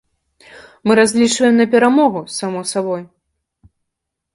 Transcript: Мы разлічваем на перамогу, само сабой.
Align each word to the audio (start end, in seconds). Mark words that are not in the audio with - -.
Мы 0.85 0.91
разлічваем 1.01 1.55
на 1.61 1.65
перамогу, 1.75 2.19
само 2.41 2.59
сабой. 2.75 3.01